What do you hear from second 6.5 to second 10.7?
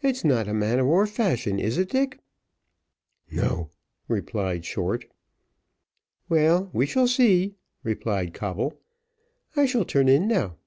we shall see," replied Coble. "I shall turn in now.